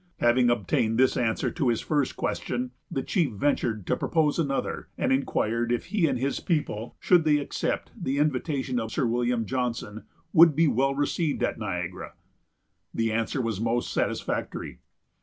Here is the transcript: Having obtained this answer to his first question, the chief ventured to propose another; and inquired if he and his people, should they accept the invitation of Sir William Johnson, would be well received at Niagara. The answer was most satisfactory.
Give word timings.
Having 0.17 0.49
obtained 0.49 0.97
this 0.97 1.15
answer 1.15 1.51
to 1.51 1.67
his 1.67 1.79
first 1.79 2.15
question, 2.15 2.71
the 2.89 3.03
chief 3.03 3.33
ventured 3.33 3.85
to 3.85 3.95
propose 3.95 4.39
another; 4.39 4.87
and 4.97 5.11
inquired 5.13 5.71
if 5.71 5.85
he 5.93 6.07
and 6.07 6.17
his 6.17 6.39
people, 6.39 6.95
should 6.99 7.23
they 7.23 7.37
accept 7.37 7.91
the 7.95 8.17
invitation 8.17 8.79
of 8.79 8.91
Sir 8.91 9.05
William 9.05 9.45
Johnson, 9.45 10.05
would 10.33 10.55
be 10.55 10.67
well 10.67 10.95
received 10.95 11.43
at 11.43 11.59
Niagara. 11.59 12.13
The 12.91 13.11
answer 13.11 13.43
was 13.43 13.61
most 13.61 13.93
satisfactory. 13.93 14.79